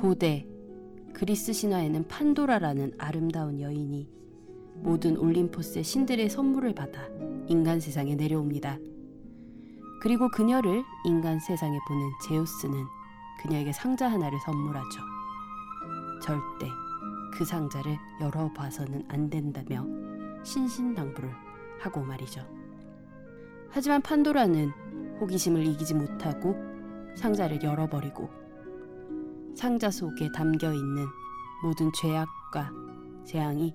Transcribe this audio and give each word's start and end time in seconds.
고대 0.00 0.46
그리스 1.12 1.52
신화에는 1.52 2.08
판도라라는 2.08 2.94
아름다운 2.96 3.60
여인이 3.60 4.08
모든 4.76 5.18
올림포스의 5.18 5.84
신들의 5.84 6.30
선물을 6.30 6.74
받아 6.74 7.06
인간 7.48 7.80
세상에 7.80 8.14
내려옵니다. 8.14 8.78
그리고 10.00 10.30
그녀를 10.30 10.82
인간 11.04 11.38
세상에 11.38 11.78
보낸 11.86 12.10
제우스는 12.26 12.82
그녀에게 13.42 13.72
상자 13.72 14.08
하나를 14.10 14.38
선물하죠. 14.40 15.00
절대 16.22 16.66
그 17.34 17.44
상자를 17.44 17.98
열어봐서는 18.22 19.04
안 19.08 19.28
된다며 19.28 19.86
신신당부를 20.44 21.30
하고 21.78 22.00
말이죠. 22.00 22.40
하지만 23.68 24.00
판도라는 24.00 24.70
호기심을 25.20 25.66
이기지 25.66 25.92
못하고 25.92 26.56
상자를 27.16 27.62
열어버리고 27.62 28.39
상자 29.60 29.90
속에 29.90 30.32
담겨 30.32 30.72
있는 30.72 31.06
모든 31.62 31.92
죄악과 31.92 32.72
재앙이 33.26 33.74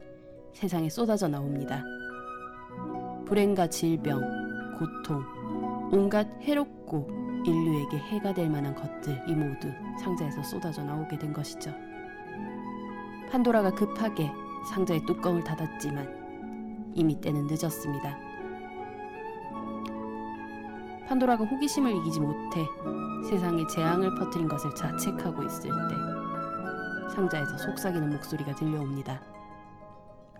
세상에 0.51 0.89
쏟아져 0.89 1.27
나옵니다. 1.27 1.83
불행과 3.27 3.67
질병, 3.67 4.19
고통, 4.79 5.23
온갖 5.91 6.27
해롭고 6.41 7.07
인류에게 7.45 7.97
해가 7.97 8.33
될 8.33 8.49
만한 8.49 8.73
것들이 8.73 9.35
모두 9.35 9.71
상자에서 9.99 10.41
쏟아져 10.41 10.83
나오게 10.83 11.19
된 11.19 11.31
것이죠. 11.31 11.71
판도라가 13.29 13.69
급하게 13.69 14.31
상자의 14.67 15.05
뚜껑을 15.05 15.43
닫았지만 15.43 16.93
이미 16.95 17.21
때는 17.21 17.45
늦었습니다. 17.45 18.17
판도라가 21.07 21.45
호기심을 21.45 21.95
이기지 21.97 22.21
못해 22.21 22.65
세상에 23.29 23.65
재앙을 23.67 24.13
퍼뜨린 24.15 24.47
것을 24.47 24.73
자책하고 24.75 25.43
있을 25.43 25.69
때 25.71 27.13
상자에서 27.13 27.57
속삭이는 27.57 28.11
목소리가 28.11 28.53
들려옵니다. 28.53 29.21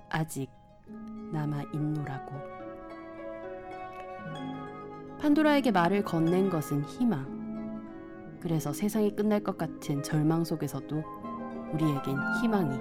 아직 0.10 0.50
남아 1.32 1.64
있노라고. 1.74 2.36
판도라에게 5.20 5.72
말을 5.72 6.04
건넨 6.04 6.50
것은 6.50 6.84
희망. 6.84 7.46
그래서 8.40 8.72
세상이 8.72 9.16
끝날 9.16 9.40
것 9.44 9.58
같은 9.58 10.04
절망 10.04 10.44
속에서도 10.44 11.04
우리에겐 11.74 12.18
희망이 12.42 12.78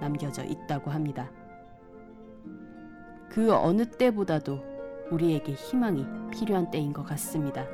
남겨져 0.00 0.44
있다고 0.44 0.90
합니다. 0.90 1.30
그 3.30 3.54
어느 3.54 3.86
때보다도 3.86 4.62
우리에게 5.10 5.52
희망이 5.52 6.04
필요한 6.30 6.70
때인 6.70 6.92
것 6.92 7.04
같습니다. 7.04 7.64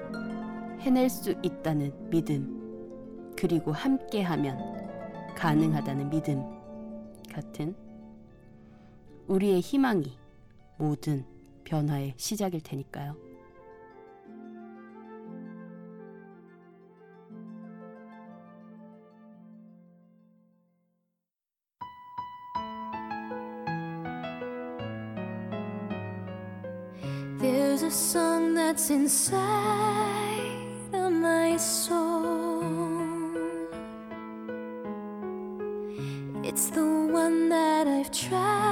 해낼 0.80 1.08
수 1.08 1.34
있다는 1.42 2.10
믿음, 2.10 3.34
그리고 3.36 3.72
함께하면 3.72 5.34
가능하다는 5.34 6.10
믿음 6.10 6.42
같은 7.32 7.74
우리의 9.26 9.60
희망이 9.60 10.16
모든 10.78 11.24
변화의 11.64 12.14
시작일 12.16 12.60
테니까요. 12.62 13.16
There's 27.38 27.82
a 27.82 27.90
song 27.90 28.54
that's 28.54 28.90
inside 28.90 30.25
soul. 31.58 32.62
It's 36.42 36.68
the 36.70 36.84
one 37.10 37.48
that 37.48 37.86
I've 37.86 38.10
tried 38.10 38.65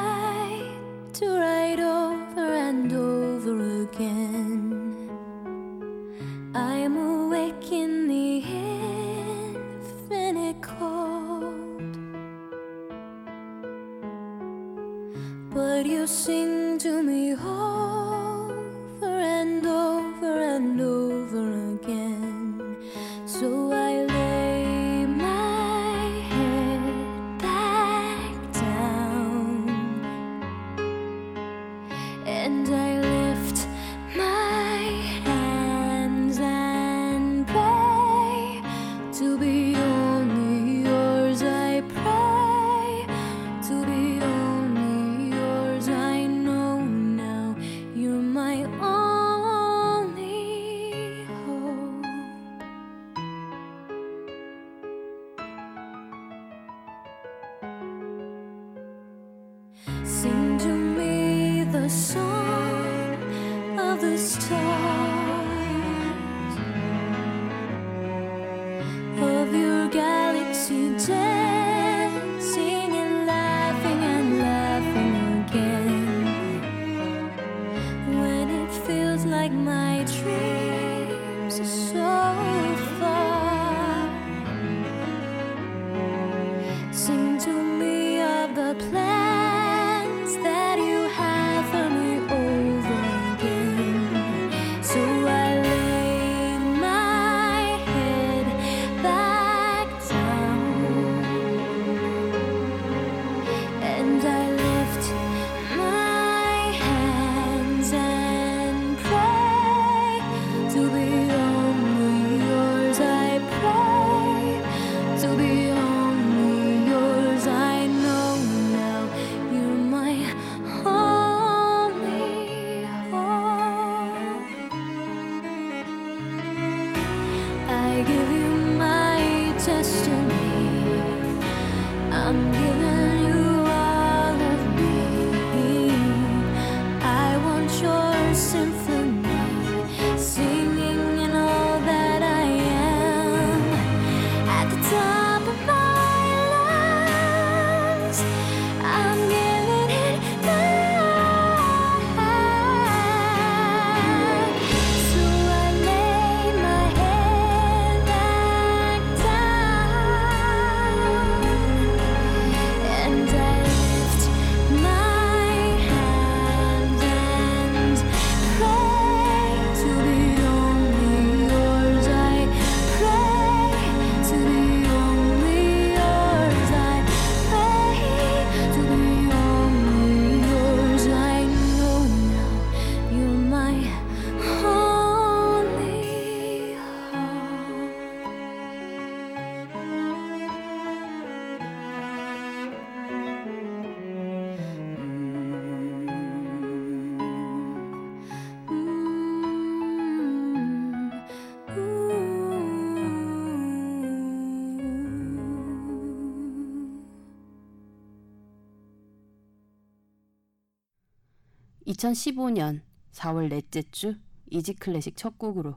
2015년 212.04 212.82
4월 213.12 213.48
넷째 213.48 213.82
주 213.90 214.16
이지 214.50 214.74
클래식 214.74 215.16
첫 215.16 215.38
곡으로 215.38 215.76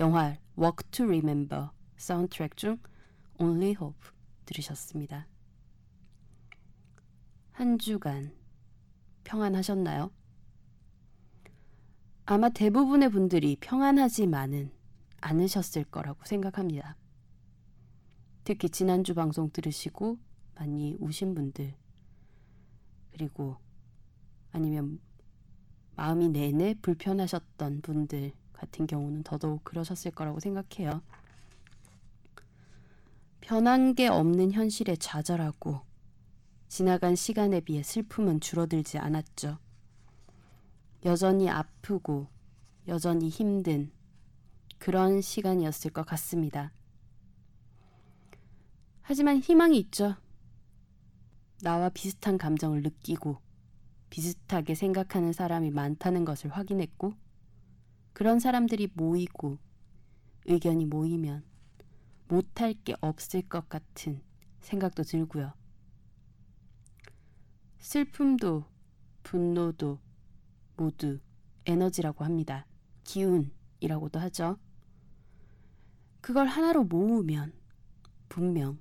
영화 0.00 0.36
Walk 0.58 0.90
to 0.90 1.06
Remember 1.06 1.68
사운드트랙 1.96 2.56
중 2.56 2.78
Only 3.38 3.76
Hope 3.80 4.10
들으셨습니다. 4.44 5.28
한 7.52 7.78
주간 7.78 8.34
평안하셨나요? 9.22 10.10
아마 12.24 12.48
대부분의 12.48 13.10
분들이 13.10 13.56
평안하지만은 13.60 14.72
않으셨을 15.20 15.84
거라고 15.84 16.24
생각합니다. 16.24 16.96
특히 18.42 18.68
지난주 18.68 19.14
방송 19.14 19.50
들으시고 19.50 20.18
많이 20.56 20.96
우신 20.98 21.34
분들, 21.34 21.76
그리고 23.12 23.56
아니면 24.50 24.98
마음이 25.96 26.28
내내 26.28 26.74
불편하셨던 26.82 27.80
분들 27.80 28.32
같은 28.52 28.86
경우는 28.86 29.22
더더욱 29.22 29.64
그러셨을 29.64 30.10
거라고 30.10 30.40
생각해요. 30.40 31.02
변한 33.40 33.94
게 33.94 34.08
없는 34.08 34.52
현실에 34.52 34.96
좌절하고 34.96 35.80
지나간 36.68 37.16
시간에 37.16 37.60
비해 37.60 37.82
슬픔은 37.82 38.40
줄어들지 38.40 38.98
않았죠. 38.98 39.58
여전히 41.04 41.48
아프고 41.48 42.28
여전히 42.88 43.28
힘든 43.28 43.90
그런 44.78 45.20
시간이었을 45.20 45.92
것 45.92 46.04
같습니다. 46.04 46.72
하지만 49.02 49.38
희망이 49.38 49.78
있죠. 49.78 50.16
나와 51.62 51.88
비슷한 51.88 52.36
감정을 52.36 52.82
느끼고 52.82 53.45
비슷하게 54.10 54.74
생각하는 54.74 55.32
사람이 55.32 55.70
많다는 55.70 56.24
것을 56.24 56.50
확인했고 56.50 57.14
그런 58.12 58.38
사람들이 58.38 58.88
모이고 58.94 59.58
의견이 60.46 60.86
모이면 60.86 61.44
못할 62.28 62.74
게 62.74 62.94
없을 63.00 63.42
것 63.42 63.68
같은 63.68 64.22
생각도 64.60 65.02
들고요. 65.02 65.52
슬픔도 67.78 68.64
분노도 69.22 70.00
모두 70.76 71.20
에너지라고 71.66 72.24
합니다. 72.24 72.66
기운이라고도 73.04 74.18
하죠. 74.20 74.58
그걸 76.20 76.46
하나로 76.46 76.84
모으면 76.84 77.52
분명 78.28 78.78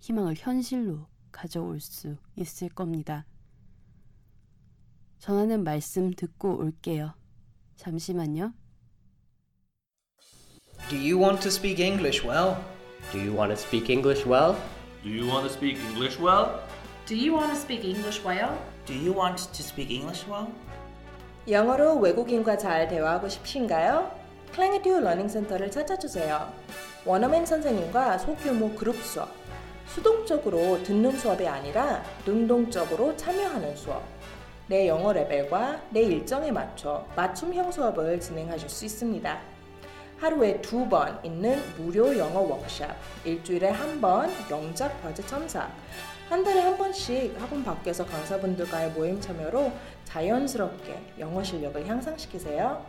희망을 0.00 0.34
현실로 0.36 1.06
가져올 1.30 1.80
수 1.80 2.16
있을 2.34 2.68
겁니다. 2.68 3.26
전하는 5.20 5.62
말씀 5.64 6.10
듣고 6.12 6.58
올게요. 6.58 7.12
잠시만요. 7.76 8.54
Do 10.88 10.96
you 10.96 11.20
want 11.20 11.42
to 11.42 11.48
speak 11.48 11.78
English 11.78 12.26
well? 12.26 12.56
Do 13.12 13.20
you 13.20 13.36
want 13.36 13.54
to 13.54 13.60
speak 13.60 13.92
English 13.92 14.26
well? 14.26 14.56
Do 15.02 15.10
you 15.10 15.28
want 15.28 15.46
to 15.46 15.52
speak 15.52 15.78
English 15.78 16.18
well? 16.18 16.60
Do 17.06 17.14
you 17.14 17.34
want 17.34 17.52
to 17.52 17.60
speak 17.60 17.84
English 17.84 18.24
well? 18.24 18.56
Do 18.86 18.94
you 18.94 19.12
want 19.14 19.36
to 19.52 19.62
speak 19.62 19.92
English 19.92 20.26
well? 20.26 20.48
영어로 21.46 21.98
외국인과 21.98 22.56
잘 22.56 22.88
대화하고 22.88 23.28
싶으신가요? 23.28 24.10
클랭에듀 24.52 25.00
learning 25.00 25.31
center를 25.31 25.70
찾아주세요. 25.70 26.52
원어민 27.04 27.44
선생님과 27.44 28.18
소규모 28.18 28.74
그룹 28.74 28.96
수업, 28.96 29.28
수동적으로 29.86 30.82
듣는 30.82 31.16
수업이 31.16 31.46
아니라 31.46 32.02
능동적으로 32.26 33.16
참여하는 33.16 33.76
수업, 33.76 34.02
내 34.70 34.86
영어 34.86 35.12
레벨과 35.12 35.82
내 35.90 36.02
일정에 36.02 36.52
맞춰 36.52 37.04
맞춤형 37.16 37.72
수업을 37.72 38.20
진행하실 38.20 38.68
수 38.68 38.84
있습니다. 38.84 39.40
하루에 40.18 40.60
두 40.60 40.88
번 40.88 41.18
있는 41.24 41.60
무료 41.76 42.16
영어 42.16 42.38
워크샵, 42.42 42.94
일주일에 43.24 43.70
한 43.70 44.00
번 44.00 44.30
영작 44.48 45.02
과제 45.02 45.26
첨삭, 45.26 45.68
한 46.28 46.44
달에 46.44 46.60
한 46.60 46.78
번씩 46.78 47.34
학원 47.42 47.64
밖에서 47.64 48.06
강사분들과의 48.06 48.92
모임 48.92 49.20
참여로 49.20 49.72
자연스럽게 50.04 51.14
영어 51.18 51.42
실력을 51.42 51.84
향상시키세요. 51.88 52.80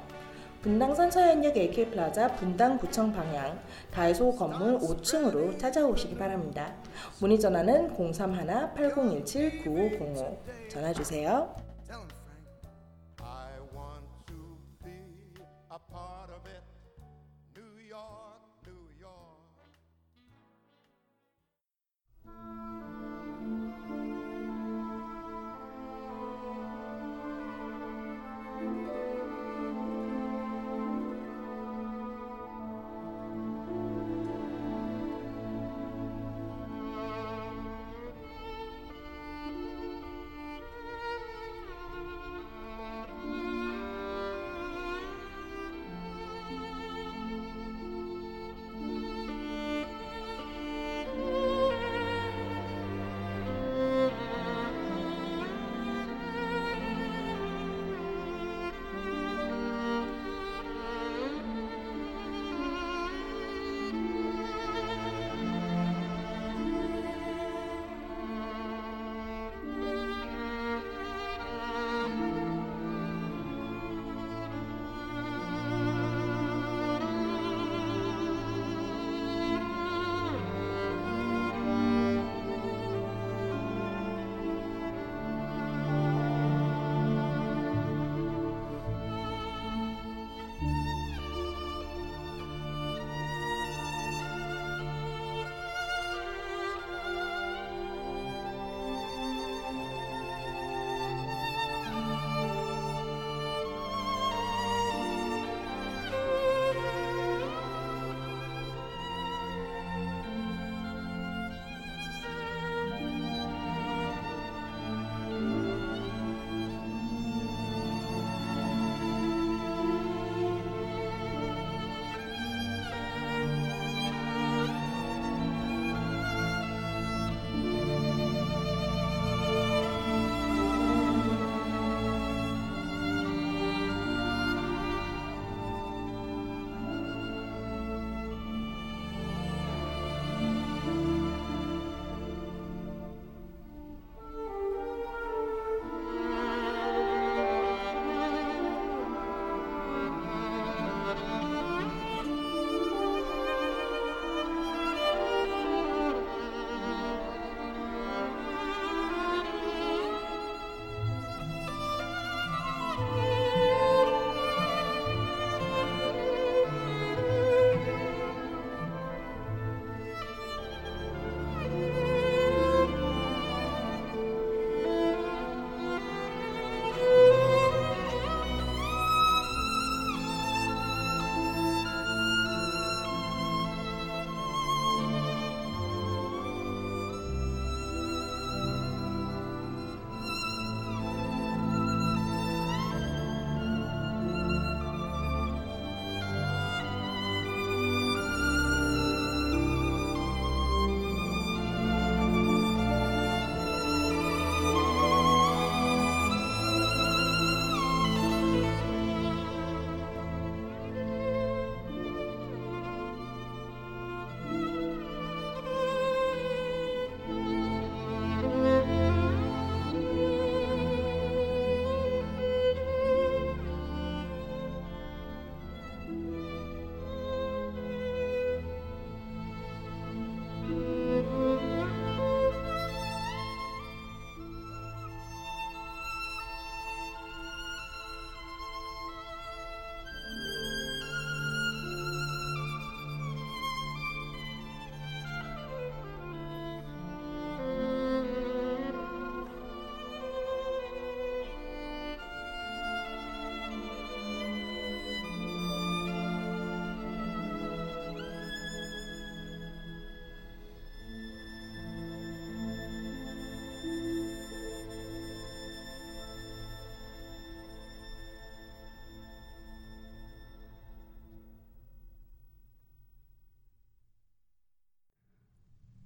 분당선 0.61 1.09
서현역 1.09 1.57
AK플라자 1.57 2.35
분당구청 2.35 3.11
방향 3.11 3.59
다이소 3.91 4.35
건물 4.35 4.77
5층으로 4.77 5.57
찾아오시기 5.57 6.15
바랍니다. 6.15 6.75
문의 7.19 7.39
전화는 7.39 7.95
031-8017-9505 7.95 10.37
전화 10.69 10.93
주세요. 10.93 11.55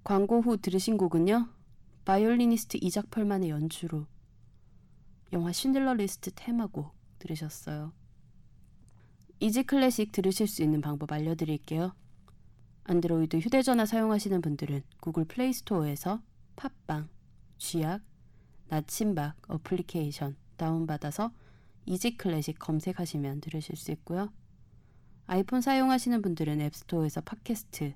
광고 0.05 0.39
후 0.39 0.55
들으신 0.57 0.97
곡은요. 0.97 1.49
바이올리니스트 2.05 2.77
이작 2.79 3.09
펄만의 3.09 3.49
연주로 3.49 4.05
영화 5.33 5.51
신들러 5.51 5.95
리스트 5.95 6.29
테마곡 6.35 6.93
들으셨어요. 7.17 7.91
Easy 9.39 9.63
Classic 9.63 10.11
들으실 10.11 10.47
수 10.47 10.61
있는 10.61 10.79
방법 10.79 11.11
알려드릴게요. 11.11 11.95
안드로이드 12.83 13.37
휴대전화 13.37 13.87
사용하시는 13.87 14.43
분들은 14.43 14.83
구글 15.01 15.25
플레이 15.25 15.51
스토어에서 15.51 16.21
팟빵, 16.55 17.09
쥐약, 17.57 18.03
나침박 18.67 19.35
어플리케이션 19.47 20.35
다운받아서 20.57 21.31
Easy 21.87 22.17
Classic 22.17 22.59
검색하시면 22.59 23.41
들으실 23.41 23.75
수 23.75 23.89
있고요. 23.93 24.31
아이폰 25.25 25.61
사용하시는 25.61 26.21
분들은 26.21 26.61
앱스토어에서 26.61 27.21
팟캐스트, 27.21 27.95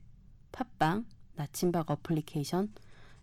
팟빵, 0.51 1.05
나침박 1.39 1.89
어플리케이션 1.89 2.73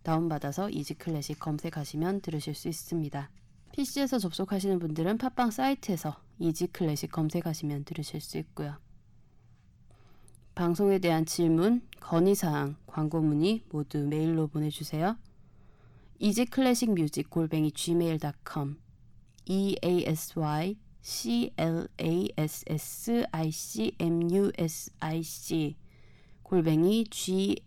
다운받아서 0.01 0.71
Easy 0.71 0.95
Classic 0.95 1.39
검색하시면 1.39 2.21
들으실 2.21 2.55
수 2.55 2.67
있습니다. 2.67 3.29
PC에서 3.73 4.17
접속하시는 4.17 4.79
분들은 4.79 5.19
팟빵 5.19 5.51
사이트에서 5.51 6.17
Easy 6.39 6.67
Classic 6.67 7.11
검색하시면 7.11 7.83
들으실 7.83 8.19
수 8.19 8.39
있고요. 8.39 8.77
방송에 10.55 10.97
대한 10.97 11.27
질문, 11.27 11.83
건의사항, 11.99 12.77
광고 12.87 13.21
문의 13.21 13.61
모두 13.69 13.99
메일로 13.99 14.47
보내주세요. 14.47 15.15
Easy 16.17 16.45
Classic 16.45 16.95
Music 16.95 17.29
골뱅이 17.29 17.71
gmail.com 17.71 18.77
e 19.45 19.75
a 19.83 20.03
s 20.07 20.39
y 20.39 20.75
c 21.03 21.53
l 21.55 21.87
a 22.01 22.29
s 22.35 22.65
s 22.67 23.27
i 23.31 23.51
c 23.51 23.95
m 23.99 24.31
u 24.31 24.51
s 24.57 24.91
i 24.99 25.21
c 25.21 25.75
골뱅이 26.41 27.03
g 27.11 27.66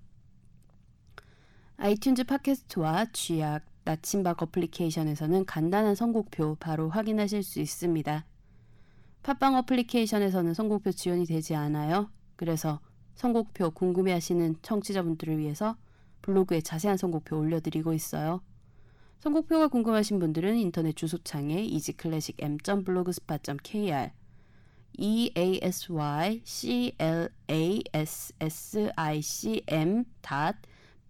아이튠즈 1.81 2.27
팟캐스트와 2.27 3.07
쥐약, 3.11 3.65
나침박 3.85 4.43
어플리케이션에서는 4.43 5.45
간단한 5.45 5.95
선곡표 5.95 6.57
바로 6.59 6.89
확인하실 6.89 7.41
수 7.41 7.59
있습니다. 7.59 8.23
팟빵 9.23 9.55
어플리케이션에서는 9.55 10.53
선곡표 10.53 10.91
지원이 10.91 11.25
되지 11.25 11.55
않아요. 11.55 12.11
그래서 12.35 12.79
선곡표 13.15 13.71
궁금해하시는 13.71 14.57
청취자분들을 14.61 15.39
위해서 15.39 15.75
블로그에 16.21 16.61
자세한 16.61 16.97
선곡표 16.97 17.39
올려드리고 17.39 17.93
있어요. 17.93 18.41
선곡표가 19.21 19.69
궁금하신 19.69 20.19
분들은 20.19 20.57
인터넷 20.57 20.95
주소창에 20.95 21.63
easyclassic 21.63 22.35
m.blogspot.kr 22.45 24.11
e 24.99 25.31
a 25.35 25.59
s 25.63 25.91
y 25.91 26.41
c 26.45 26.93
l 26.99 27.31
a 27.49 27.81
s 27.91 28.33
s 28.39 28.91
i 28.95 29.21
c 29.23 29.63
m 29.65 30.03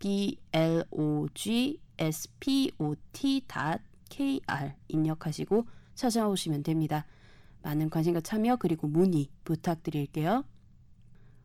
b 0.01 0.39
l 0.51 0.83
o 0.89 1.27
g 1.35 1.79
s 1.99 2.27
p 2.39 2.71
o 2.79 2.95
t 3.13 3.45
k 4.09 4.41
r 4.47 4.73
입력하시고 4.87 5.67
찾아오시면 5.93 6.63
됩니다. 6.63 7.05
많은 7.61 7.91
관심과 7.91 8.21
참여 8.21 8.55
그리고 8.55 8.87
문의 8.87 9.29
부탁드릴게요. 9.43 10.43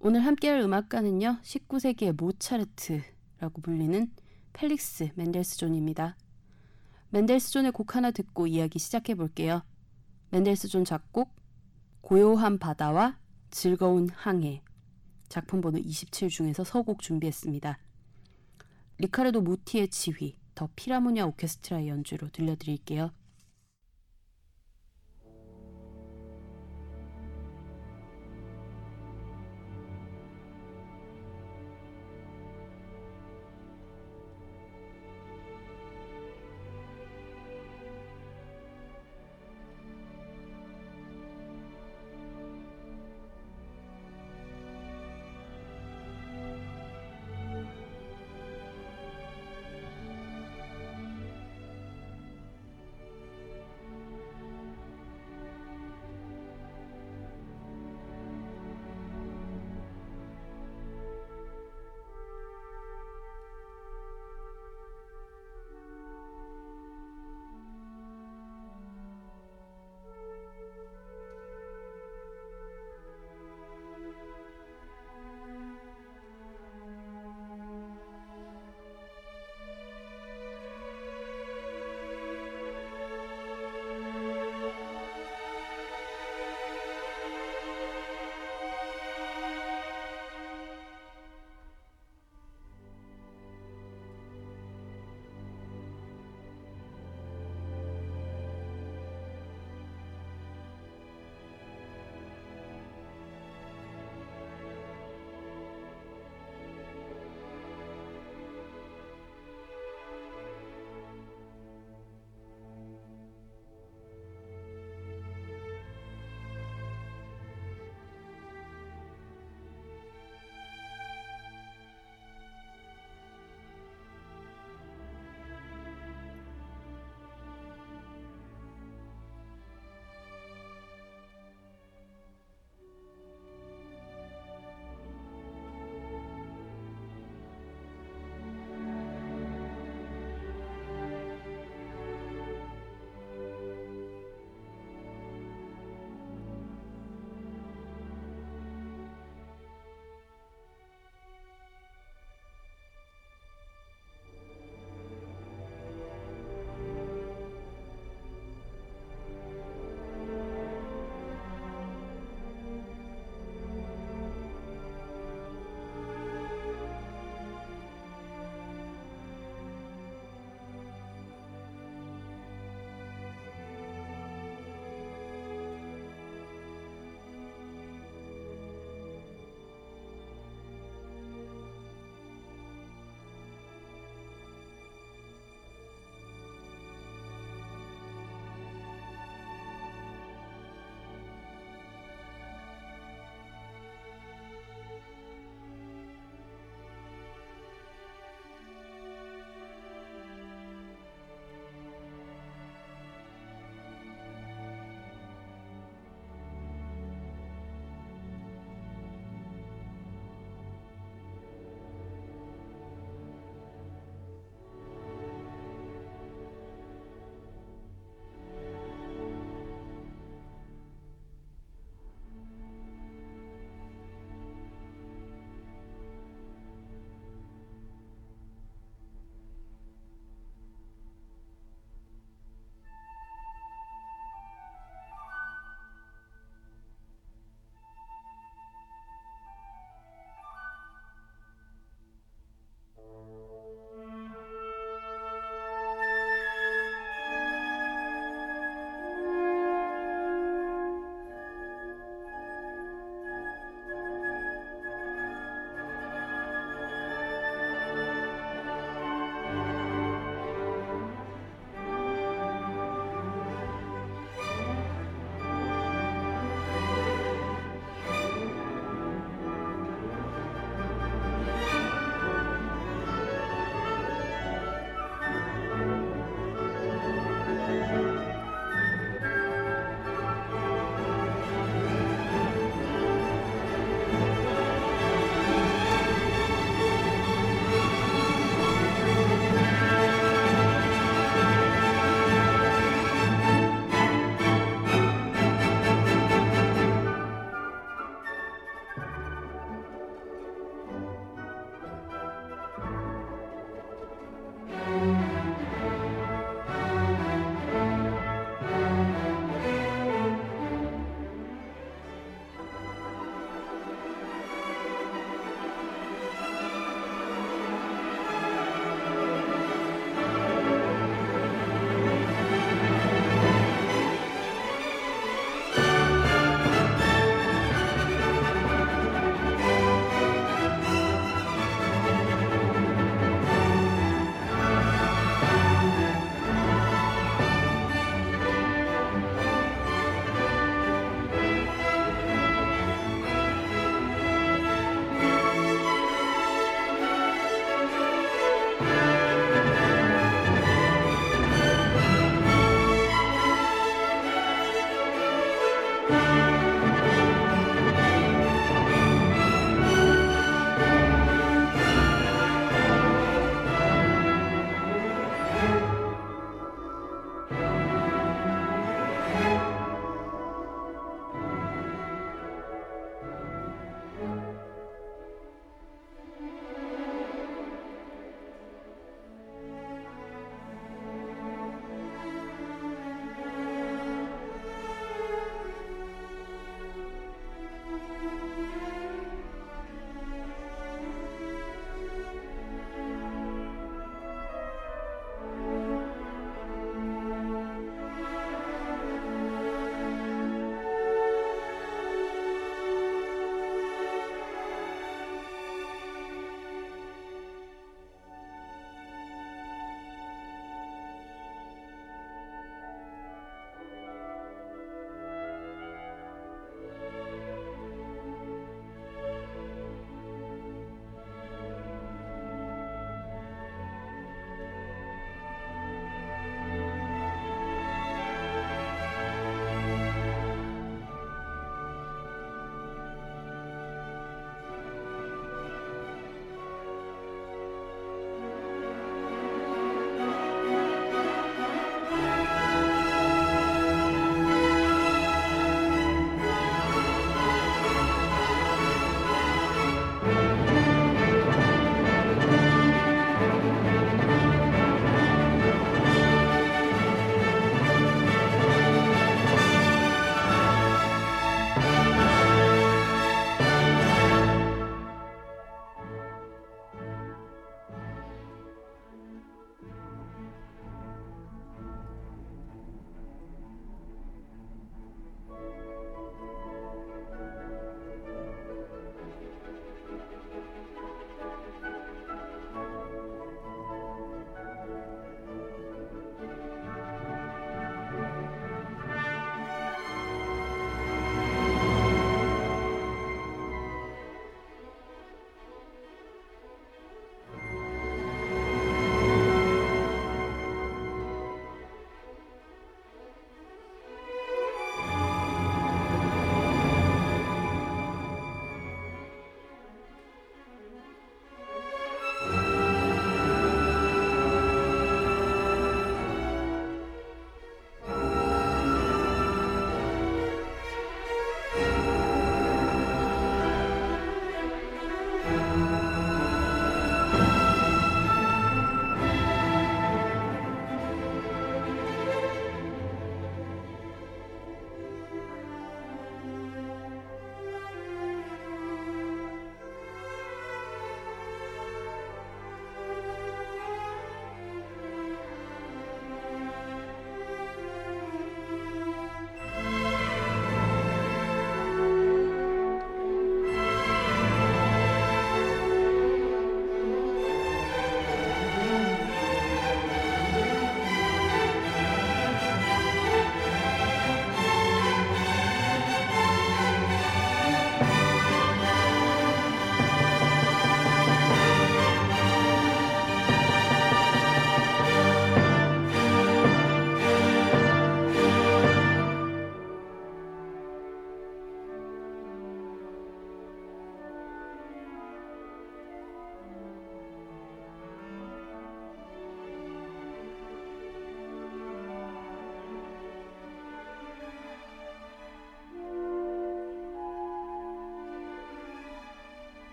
오늘 0.00 0.26
함께할 0.26 0.58
음악가는요. 0.62 1.38
19세기의 1.42 2.20
모차르트라고 2.20 3.62
불리는 3.62 4.10
펠릭스 4.52 5.10
멘델스존입니다. 5.14 6.16
멘델스존의 7.10 7.70
곡 7.70 7.94
하나 7.94 8.10
듣고 8.10 8.48
이야기 8.48 8.80
시작해 8.80 9.14
볼게요. 9.14 9.62
멘델스존 10.30 10.84
작곡 10.84 11.36
고요한 12.00 12.58
바다와 12.58 13.16
즐거운 13.50 14.08
항해 14.08 14.64
작품 15.28 15.60
번호 15.60 15.78
27 15.78 16.30
중에서 16.30 16.64
서곡 16.64 16.98
준비했습니다. 16.98 17.78
리카르도 19.00 19.40
무티의 19.40 19.88
지휘 19.88 20.36
더 20.54 20.68
피라모니아 20.76 21.24
오케스트라의 21.24 21.88
연주로 21.88 22.28
들려드릴게요. 22.28 23.12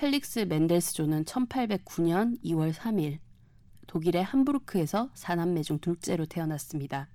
펠릭스 0.00 0.38
멘델스존은 0.38 1.26
1809년 1.26 2.42
2월 2.42 2.72
3일 2.72 3.18
독일의 3.86 4.24
함부르크에서 4.24 5.10
사남매 5.12 5.62
중 5.62 5.78
둘째로 5.78 6.24
태어났습니다. 6.24 7.10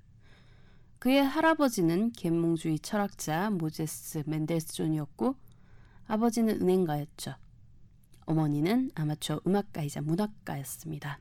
그의 1.00 1.24
할아버지는 1.24 2.12
계몽주의 2.12 2.78
철학자 2.78 3.50
모제스 3.50 4.22
멘델스존이었고 4.28 5.36
아버지는 6.06 6.62
은행가였죠. 6.62 7.34
어머니는 8.28 8.92
아마추어 8.94 9.42
음악가이자 9.48 10.04
문학가였습니다. 10.04 11.20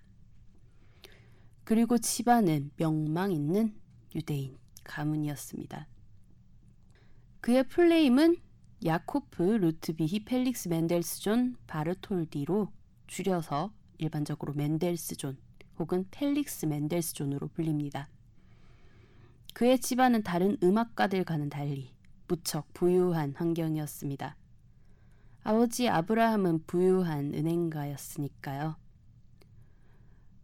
그리고 1.64 1.96
집안은 1.96 2.72
명망 2.76 3.32
있는 3.32 3.74
유대인 4.14 4.58
가문이었습니다. 4.84 5.88
그의 7.40 7.66
full 7.68 7.96
name은 7.96 8.43
야코프 8.84 9.42
루트비히 9.42 10.26
펠릭스 10.26 10.68
멘델스존 10.68 11.56
바르톨디로 11.66 12.70
줄여서 13.06 13.72
일반적으로 13.96 14.52
멘델스존 14.52 15.38
혹은 15.78 16.06
펠릭스 16.10 16.66
멘델스존으로 16.66 17.48
불립니다. 17.48 18.10
그의 19.54 19.80
집안은 19.80 20.22
다른 20.22 20.58
음악가들과는 20.62 21.48
달리 21.48 21.94
무척 22.28 22.74
부유한 22.74 23.32
환경이었습니다. 23.34 24.36
아버지 25.44 25.88
아브라함은 25.88 26.64
부유한 26.66 27.32
은행가였으니까요. 27.32 28.76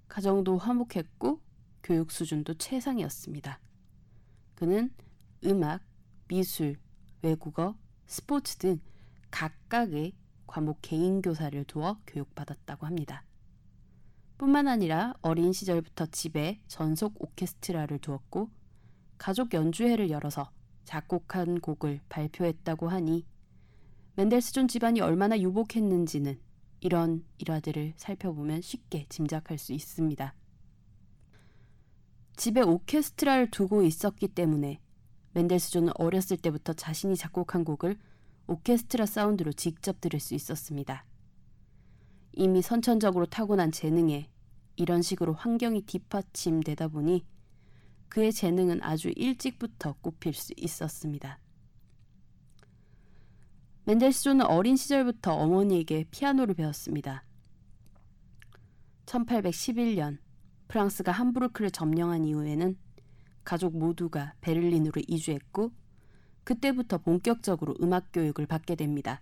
가정도 0.09 0.57
화목했고 0.57 1.43
교육 1.83 2.11
수준도 2.11 2.55
최상이었습니다. 2.55 3.61
그는 4.55 4.95
음악, 5.45 5.83
미술, 6.27 6.77
외국어, 7.23 7.77
스포츠 8.11 8.57
등 8.57 8.81
각각의 9.31 10.15
과목 10.49 10.79
개인 10.83 11.23
교사를 11.23 11.63
두어 11.63 12.01
교육받았다고 12.09 12.85
합니다. 12.85 13.25
뿐만 14.37 14.67
아니라 14.67 15.15
어린 15.23 15.53
시절부터 15.53 16.07
집에 16.07 16.61
전속 16.67 17.15
오케스트라를 17.23 18.01
두었고 18.01 18.51
가족 19.17 19.55
연주회를 19.55 20.11
열어서 20.11 20.51
작곡한 20.83 21.61
곡을 21.61 22.01
발표했다고 22.09 22.89
하니 22.89 23.25
멘델스존 24.17 24.67
집안이 24.67 25.01
얼마나 25.01 25.39
유복했는지는 25.39 26.41
이런 26.81 27.25
일화들을 27.39 27.93
살펴보면 27.97 28.61
쉽게 28.61 29.07
짐작할 29.09 29.57
수 29.57 29.73
있습니다. 29.73 30.35
집에 32.37 32.61
오케스트라를 32.61 33.53
두고 33.53 33.83
있었기 33.83 34.27
때문에 34.27 34.81
멘델스존은 35.33 35.93
어렸을 35.97 36.37
때부터 36.37 36.73
자신이 36.73 37.17
작곡한 37.17 37.65
곡을 37.65 37.97
오케스트라 38.47 39.07
사운드로 39.07 39.53
직접 39.53 40.01
들을 40.01 40.19
수 40.19 40.35
있었습니다. 40.35 41.05
이미 42.33 42.63
선천적으로 42.63 43.27
타고난 43.27 43.71
재능에 43.71 44.29
이런 44.77 45.03
식으로 45.03 45.35
환경이 45.35 45.83
뒷받침되다 45.83 46.89
보니 46.89 47.25
그의 48.09 48.33
재능은 48.33 48.83
아주 48.83 49.13
일찍부터 49.15 49.95
꼽힐 50.01 50.35
수 50.35 50.53
있었습니다. 50.57 51.39
멘델스존은 53.85 54.47
어린 54.47 54.77
시절부터 54.77 55.35
어머니에게 55.35 56.05
피아노를 56.11 56.55
배웠습니다. 56.55 57.25
1811년 59.07 60.19
프랑스가 60.69 61.13
함부르크를 61.13 61.71
점령한 61.71 62.25
이후에는 62.25 62.77
가족 63.45 63.77
모두가 63.77 64.35
베를린으로 64.41 65.03
이주했고 65.07 65.73
그때부터 66.45 66.99
본격적으로 66.99 67.75
음악 67.83 68.09
교육을 68.13 68.47
받게 68.47 68.75
됩니다. 68.75 69.21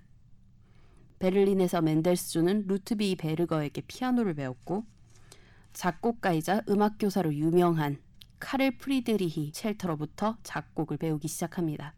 베를린에서 1.19 1.83
멘델스존은 1.83 2.67
루트비 2.67 3.17
베르거에게 3.17 3.83
피아노를 3.83 4.35
배웠고 4.35 4.85
작곡가이자 5.73 6.63
음악 6.69 6.97
교사로 6.99 7.35
유명한 7.35 7.99
카를 8.39 8.79
프리드리히 8.79 9.53
첼터로부터 9.53 10.39
작곡을 10.43 10.97
배우기 10.97 11.29
시작합니다. 11.29 11.95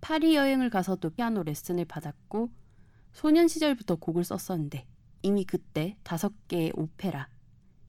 파리 0.00 0.36
여행을 0.36 0.70
가서도 0.70 1.10
피아노 1.10 1.42
레슨을 1.42 1.86
받았고 1.86 2.50
소년 3.12 3.48
시절부터 3.48 3.96
곡을 3.96 4.22
썼었는데 4.24 4.86
이미 5.22 5.44
그때 5.44 5.96
다섯 6.04 6.32
개의 6.46 6.72
오페라, 6.74 7.28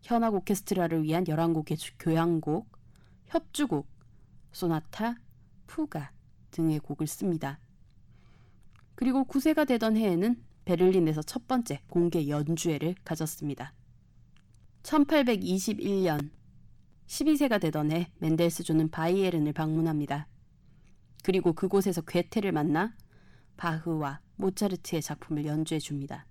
현악 0.02 0.34
오케스트라를 0.34 1.04
위한 1.04 1.26
11곡의 1.26 1.94
교향곡, 2.00 2.68
협주곡, 3.30 3.88
소나타, 4.52 5.16
푸가 5.68 6.12
등의 6.52 6.80
곡을 6.80 7.08
씁니다. 7.08 7.60
그리고 8.96 9.24
9세가 9.24 9.68
되던 9.68 9.96
해에는 9.96 10.44
베를린에서 10.66 11.22
첫 11.22 11.48
번째 11.48 11.82
공개 11.88 12.28
연주회를 12.28 12.96
가졌습니다. 13.06 13.74
1821년 14.84 16.32
12세가 17.08 17.62
되던 17.62 17.92
해 17.92 18.12
멘델스존은 18.18 18.92
바이에른을 18.92 19.54
방문합니다. 19.54 20.28
그리고 21.24 21.54
그곳에서 21.54 22.02
괴테를 22.02 22.52
만나 22.52 22.96
바흐와 23.58 24.22
모차르트의 24.38 25.02
작품을 25.02 25.46
연주해 25.46 25.80
줍니다. 25.80 26.26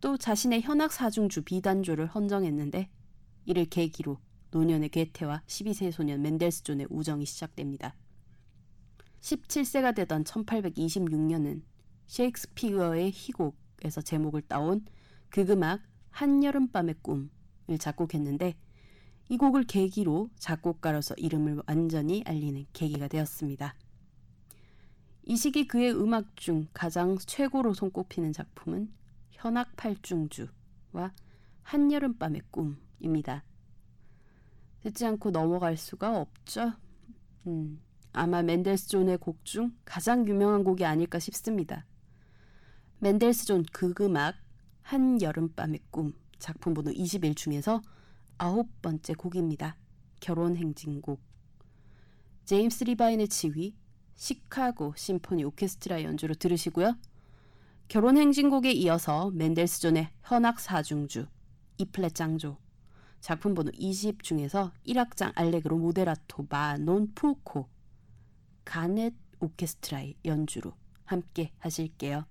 또 0.00 0.16
자신의 0.16 0.62
현악 0.62 0.92
사중주 0.92 1.42
비단조를 1.42 2.06
헌정했는데 2.06 2.88
이를 3.44 3.64
계기로 3.66 4.18
노년의 4.50 4.88
괴테와 4.90 5.42
12세 5.46 5.92
소년 5.92 6.22
멘델스존의 6.22 6.88
우정이 6.90 7.24
시작됩니다. 7.24 7.94
17세가 9.20 9.94
되던 9.94 10.24
1826년은 10.24 11.62
셰익스피어의 12.06 13.10
희곡에서 13.12 14.00
제목을 14.00 14.42
따온 14.42 14.84
극음악 15.28 15.82
한여름밤의 16.10 16.96
꿈을 17.02 17.78
작곡했는데 17.78 18.56
이 19.28 19.36
곡을 19.36 19.64
계기로 19.64 20.28
작곡가로서 20.36 21.14
이름을 21.14 21.62
완전히 21.66 22.24
알리는 22.26 22.66
계기가 22.72 23.06
되었습니다. 23.06 23.76
이 25.22 25.36
시기 25.36 25.68
그의 25.68 25.94
음악 25.94 26.34
중 26.36 26.66
가장 26.72 27.16
최고로 27.16 27.74
손꼽히는 27.74 28.32
작품은 28.32 28.90
현악 29.30 29.76
팔중주와 29.76 31.12
한여름밤의 31.62 32.42
꿈입니다. 32.50 33.44
듣지 34.82 35.06
않고 35.06 35.30
넘어갈 35.30 35.76
수가 35.76 36.20
없죠. 36.20 36.72
음, 37.46 37.80
아마 38.12 38.42
멘델스존의 38.42 39.18
곡 39.18 39.44
중 39.44 39.72
가장 39.84 40.26
유명한 40.26 40.64
곡이 40.64 40.84
아닐까 40.84 41.18
싶습니다. 41.18 41.86
멘델스존 42.98 43.64
극음악 43.72 44.36
한여름밤의 44.82 45.80
꿈 45.90 46.12
작품 46.38 46.74
번호 46.74 46.90
21 46.90 47.34
중에서 47.34 47.82
아홉 48.38 48.80
번째 48.82 49.14
곡입니다. 49.14 49.76
결혼 50.20 50.56
행진곡. 50.56 51.20
제임스 52.46 52.84
리바인의 52.84 53.28
지휘, 53.28 53.76
시카고 54.16 54.94
심포니 54.96 55.44
오케스트라 55.44 56.02
연주로 56.02 56.34
들으시고요. 56.34 56.96
결혼 57.88 58.16
행진곡에 58.16 58.72
이어서 58.72 59.30
멘델스존의 59.30 60.10
현악 60.22 60.60
사중주, 60.60 61.26
이플랫 61.78 62.14
장조, 62.14 62.56
작품 63.20 63.54
번호 63.54 63.70
20 63.74 64.22
중에서 64.22 64.72
1악장 64.86 65.32
알레그로 65.34 65.76
모데라토 65.78 66.46
마논 66.48 67.12
푸코, 67.14 67.68
가넷 68.64 69.14
오케스트라의 69.40 70.16
연주로 70.24 70.74
함께 71.04 71.52
하실게요. 71.58 72.24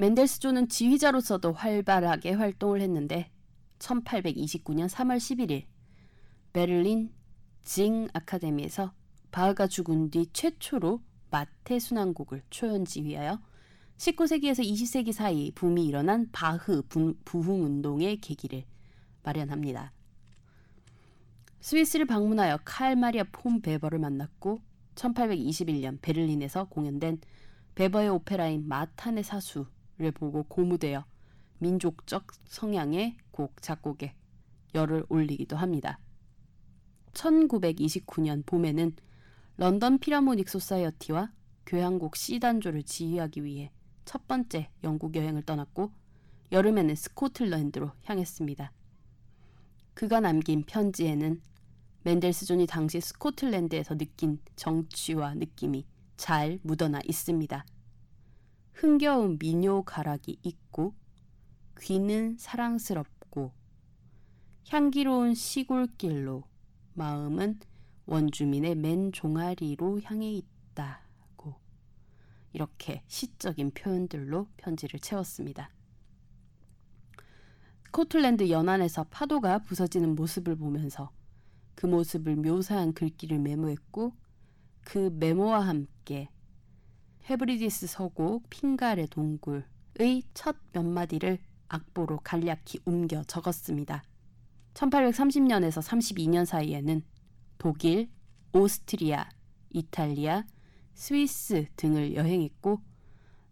멘델스존은 0.00 0.70
지휘자로서도 0.70 1.52
활발하게 1.52 2.32
활동을 2.32 2.80
했는데 2.80 3.30
1829년 3.80 4.88
3월 4.88 5.18
11일 5.18 5.64
베를린 6.54 7.12
징 7.60 8.08
아카데미에서 8.14 8.94
바흐가 9.30 9.66
죽은 9.66 10.10
뒤 10.10 10.26
최초로 10.32 11.02
마테 11.30 11.78
순환곡을 11.78 12.44
초연 12.48 12.86
지휘하여 12.86 13.42
19세기에서 13.98 14.64
20세기 14.64 15.12
사이 15.12 15.50
붐이 15.50 15.84
일어난 15.86 16.30
바흐 16.32 16.82
부흥 17.26 17.62
운동의 17.62 18.22
계기를 18.22 18.64
마련합니다. 19.22 19.92
스위스를 21.60 22.06
방문하여 22.06 22.60
칼 22.64 22.96
마리아 22.96 23.24
폼 23.30 23.60
베버를 23.60 23.98
만났고 23.98 24.62
1821년 24.94 26.00
베를린에서 26.00 26.68
공연된 26.70 27.20
베버의 27.74 28.08
오페라인 28.08 28.66
마탄의 28.66 29.24
사수 29.24 29.66
를 30.00 30.12
보고 30.12 30.44
고무되어 30.44 31.04
민족적 31.58 32.32
성향의 32.46 33.18
곡 33.32 33.60
작곡에 33.60 34.14
열을 34.74 35.04
올리기도 35.10 35.58
합니다. 35.58 36.00
1929년 37.12 38.46
봄에는 38.46 38.96
런던 39.58 39.98
피라모닉 39.98 40.48
소사이어티와 40.48 41.32
교향곡 41.66 42.16
C단조를 42.16 42.82
지휘하기 42.84 43.44
위해 43.44 43.70
첫 44.06 44.26
번째 44.26 44.70
영국 44.84 45.16
여행을 45.16 45.42
떠났고 45.42 45.92
여름에는 46.50 46.94
스코틀랜드로 46.94 47.90
향했습니다. 48.04 48.72
그가 49.92 50.20
남긴 50.20 50.62
편지에는 50.62 51.42
멘델스존이 52.04 52.66
당시 52.66 53.02
스코틀랜드에서 53.02 53.98
느낀 53.98 54.38
정취와 54.56 55.34
느낌이 55.34 55.84
잘 56.16 56.58
묻어나 56.62 57.00
있습니다. 57.04 57.66
흥겨운 58.80 59.36
민요 59.38 59.82
가락이 59.82 60.38
있고 60.42 60.94
귀는 61.78 62.38
사랑스럽고 62.38 63.52
향기로운 64.70 65.34
시골길로 65.34 66.44
마음은 66.94 67.60
원주민의 68.06 68.76
맨 68.76 69.12
종아리로 69.12 70.00
향해 70.04 70.32
있다고 70.32 71.56
이렇게 72.54 73.02
시적인 73.06 73.72
표현들로 73.72 74.48
편지를 74.56 74.98
채웠습니다. 74.98 75.70
스코틀랜드 77.84 78.48
연안에서 78.48 79.04
파도가 79.10 79.58
부서지는 79.58 80.14
모습을 80.14 80.56
보면서 80.56 81.10
그 81.74 81.84
모습을 81.84 82.36
묘사한 82.36 82.94
글귀를 82.94 83.40
메모했고 83.40 84.14
그 84.80 85.10
메모와 85.18 85.66
함께 85.68 86.30
헤브리디스 87.28 87.86
서곡 87.86 88.48
핑갈의 88.50 89.08
동굴의 89.08 90.22
첫 90.34 90.56
몇 90.72 90.84
마디를 90.84 91.38
악보로 91.68 92.18
간략히 92.24 92.80
옮겨 92.84 93.22
적었습니다. 93.24 94.02
1830년에서 94.74 95.82
32년 95.82 96.44
사이에는 96.44 97.02
독일, 97.58 98.08
오스트리아, 98.52 99.28
이탈리아, 99.70 100.44
스위스 100.94 101.66
등을 101.76 102.14
여행했고 102.14 102.80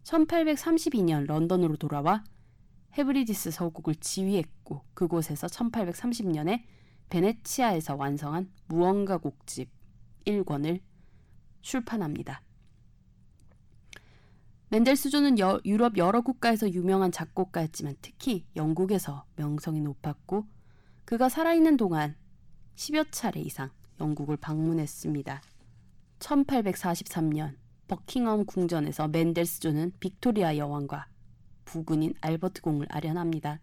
1832년 0.03 1.25
런던으로 1.25 1.77
돌아와 1.77 2.23
헤브리디스 2.97 3.51
서곡을 3.51 3.95
지휘했고 3.95 4.83
그곳에서 4.93 5.47
1830년에 5.47 6.63
베네치아에서 7.09 7.95
완성한 7.95 8.51
무언가 8.67 9.17
곡집 9.17 9.69
1권을 10.25 10.81
출판합니다. 11.61 12.41
멘델스존은 14.71 15.39
여, 15.39 15.59
유럽 15.65 15.97
여러 15.97 16.21
국가에서 16.21 16.71
유명한 16.71 17.11
작곡가였지만 17.11 17.95
특히 18.01 18.45
영국에서 18.55 19.25
명성이 19.35 19.81
높았고 19.81 20.45
그가 21.05 21.27
살아있는 21.27 21.75
동안 21.75 22.15
10여 22.75 23.07
차례 23.11 23.41
이상 23.41 23.71
영국을 23.99 24.37
방문했습니다. 24.37 25.41
1843년 26.19 27.55
버킹엄 27.87 28.45
궁전에서 28.45 29.07
멘델스존은 29.07 29.93
빅토리아 29.99 30.57
여왕과 30.57 31.07
부군인 31.65 32.13
알버트 32.21 32.61
공을 32.61 32.85
아련합니다. 32.89 33.59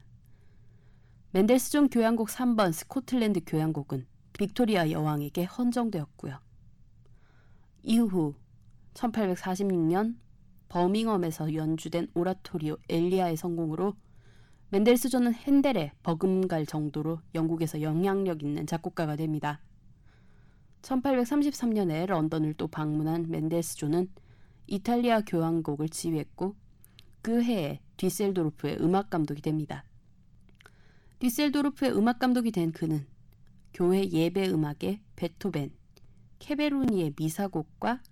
멘델스존 1.30 1.88
교향곡 1.90 2.28
3번 2.28 2.72
스코틀랜드 2.72 3.40
교향곡은 3.46 4.06
빅토리아 4.32 4.90
여왕에게 4.90 5.44
헌정되었고요. 5.44 6.40
이후 7.84 8.34
1846년 8.94 10.16
버밍엄에서 10.68 11.54
연주된 11.54 12.08
오라토리오 12.14 12.76
엘리아의 12.88 13.36
성공으로 13.36 13.94
멘델스존은 14.70 15.34
핸델에 15.34 15.92
버금갈 16.02 16.66
정도로 16.66 17.20
영국에서 17.34 17.82
영향력 17.82 18.42
있는 18.42 18.66
작곡가가 18.66 19.16
됩니다. 19.16 19.60
1833년에 20.82 22.06
런던을 22.06 22.54
또 22.54 22.66
방문한 22.66 23.26
멘델스존은 23.28 24.08
이탈리아 24.66 25.20
교향곡을 25.20 25.88
지휘했고 25.88 26.56
그 27.22 27.42
해에 27.42 27.80
뒤셀도르프의 27.96 28.78
음악 28.80 29.10
감독이 29.10 29.40
됩니다. 29.40 29.84
뒤셀도르프의 31.20 31.96
음악 31.96 32.18
감독이 32.18 32.50
된 32.50 32.72
그는 32.72 33.06
교회 33.72 34.08
예배 34.08 34.48
음악에 34.48 35.00
베토벤, 35.16 35.70
케베루니의 36.38 37.14
미사곡과 37.16 38.02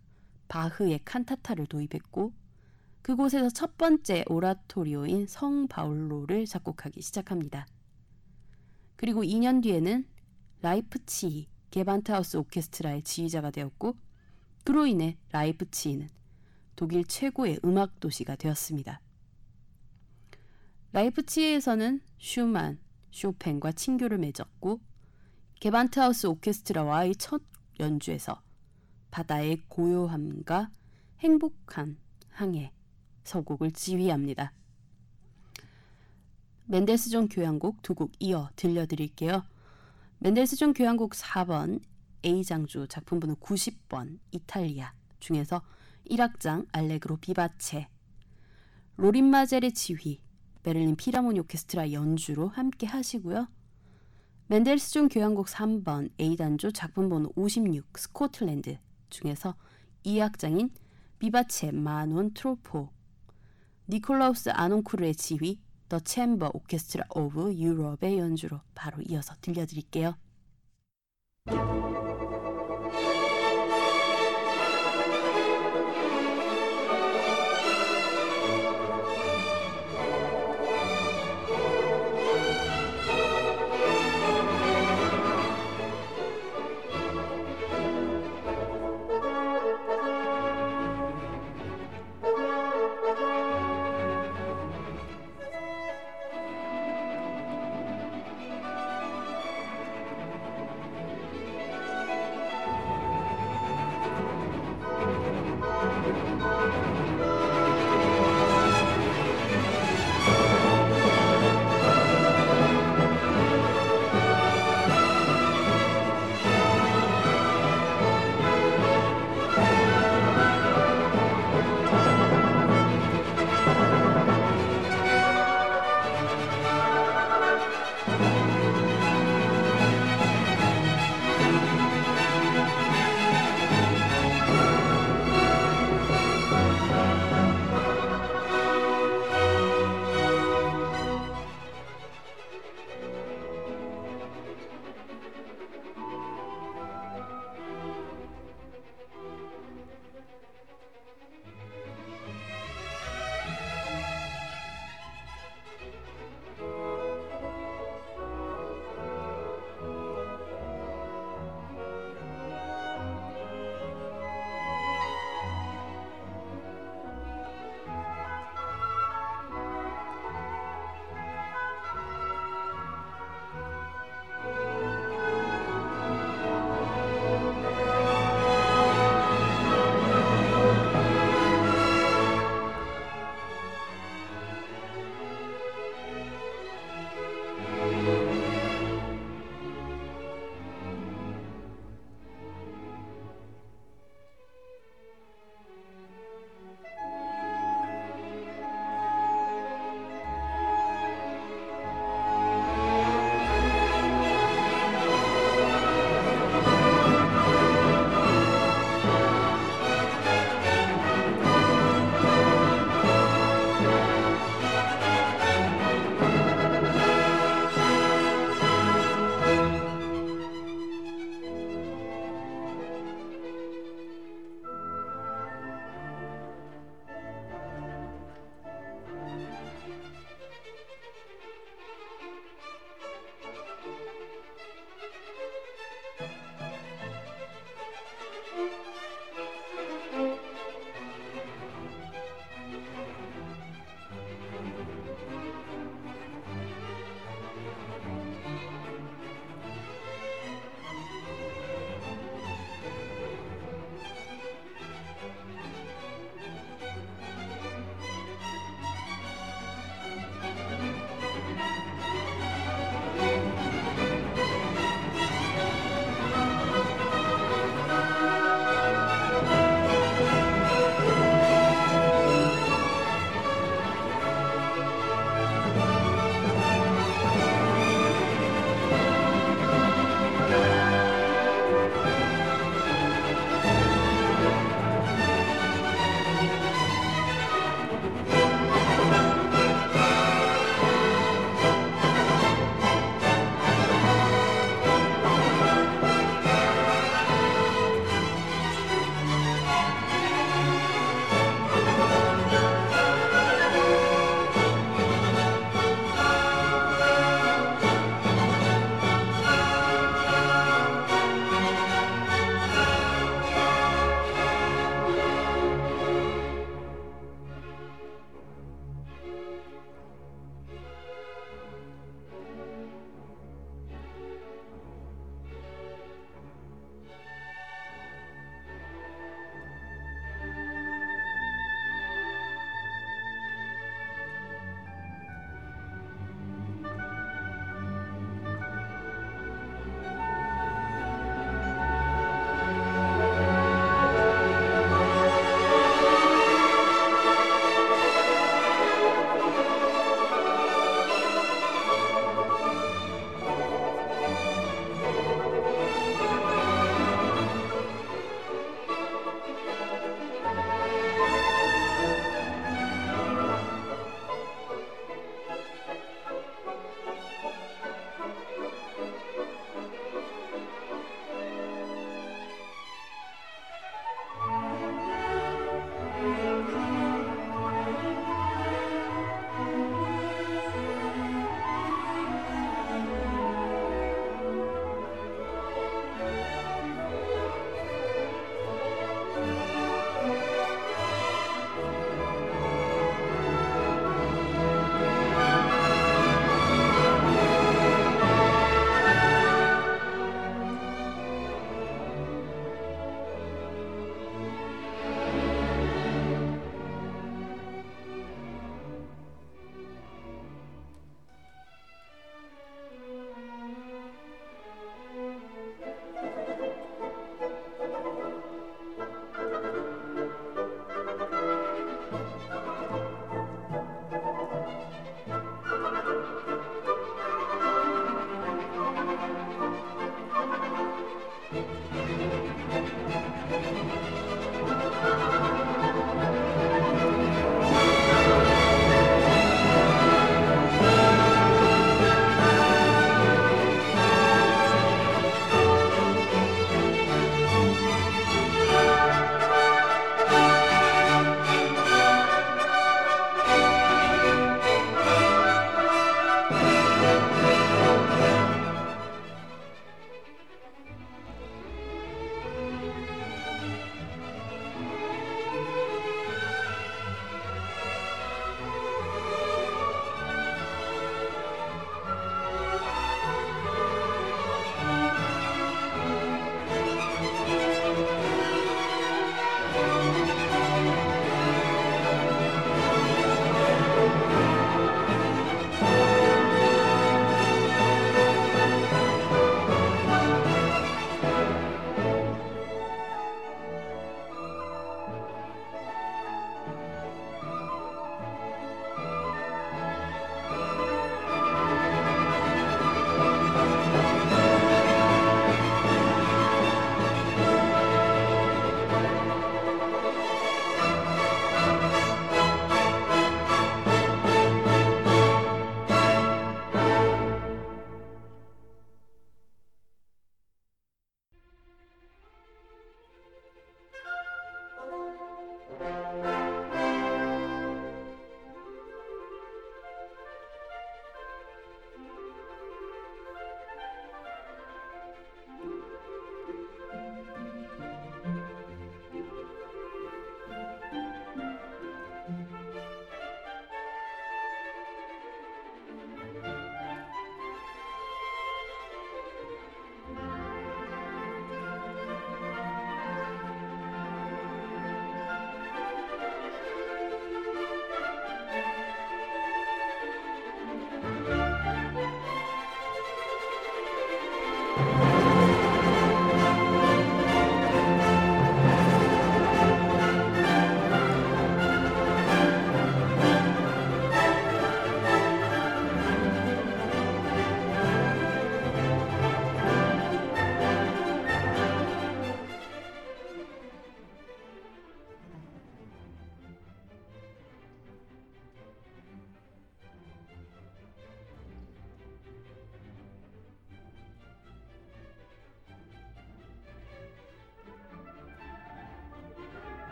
바흐의 0.48 1.00
칸타타를 1.04 1.66
도입했고 1.66 2.32
그곳에서 3.04 3.50
첫 3.50 3.76
번째 3.76 4.24
오라토리오인 4.28 5.26
성 5.26 5.68
바울로를 5.68 6.46
작곡하기 6.46 7.02
시작합니다. 7.02 7.66
그리고 8.96 9.22
2년 9.22 9.62
뒤에는 9.62 10.08
라이프치히 10.62 11.46
게반트하우스 11.70 12.38
오케스트라의 12.38 13.02
지휘자가 13.02 13.50
되었고 13.50 13.98
그로 14.64 14.86
인해 14.86 15.18
라이프치히는 15.32 16.08
독일 16.76 17.04
최고의 17.04 17.60
음악 17.66 18.00
도시가 18.00 18.36
되었습니다. 18.36 19.02
라이프치히에서는 20.92 22.00
슈만, 22.16 22.80
쇼팽과 23.10 23.72
친교를 23.72 24.16
맺었고 24.16 24.80
게반트하우스 25.60 26.26
오케스트라와의 26.26 27.16
첫 27.16 27.42
연주에서 27.78 28.40
바다의 29.10 29.64
고요함과 29.68 30.70
행복한 31.18 31.98
항해 32.30 32.73
서곡을 33.24 33.72
지휘합니다. 33.72 34.52
멘델스존 36.66 37.28
교향곡 37.28 37.82
두 37.82 37.94
곡 37.94 38.12
이어 38.20 38.48
들려드릴게요. 38.56 39.42
멘델스존 40.18 40.72
교향곡 40.72 41.12
4번 41.12 41.80
A장조 42.24 42.86
작품번호 42.88 43.34
90번 43.36 44.18
이탈리아 44.30 44.94
중에서 45.20 45.62
1악장 46.08 46.66
알레그로 46.72 47.18
비바체 47.18 47.88
로린 48.96 49.26
마젤의 49.26 49.72
지휘 49.72 50.20
베를린 50.62 50.96
필하모니 50.96 51.40
오케스트라 51.40 51.92
연주로 51.92 52.48
함께 52.48 52.86
하시고요. 52.86 53.48
멘델스존 54.46 55.08
교향곡 55.08 55.46
3번 55.46 56.10
A단조 56.18 56.70
작품번호 56.70 57.32
56 57.36 57.98
스코틀랜드 57.98 58.78
중에서 59.10 59.54
2악장인 60.04 60.70
비바체 61.18 61.72
마 61.72 61.96
논 61.96 62.32
트로포 62.32 62.90
니콜라우스 63.88 64.50
아르농쿠르의 64.50 65.14
지휘 65.14 65.60
더 65.88 66.00
챔버 66.00 66.50
오케스트라 66.54 67.04
오브 67.14 67.54
유럽의 67.54 68.18
연주로 68.18 68.60
바로 68.74 69.02
이어서 69.02 69.34
들려드릴게요. 69.40 70.16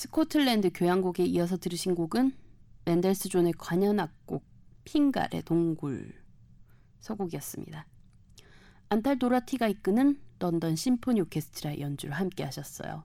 스코틀랜드 0.00 0.70
교향곡에 0.72 1.26
이어서 1.26 1.58
들으신 1.58 1.94
곡은 1.94 2.32
멘델스존의 2.86 3.52
관현악곡 3.58 4.42
핑갈의 4.84 5.42
동굴 5.44 6.14
서곡이었습니다. 7.00 7.86
안탈 8.88 9.18
도라티가 9.18 9.68
이끄는 9.68 10.18
런던 10.38 10.74
심포니 10.74 11.20
오케스트라 11.20 11.80
연주를 11.80 12.14
함께 12.14 12.44
하셨어요. 12.44 13.04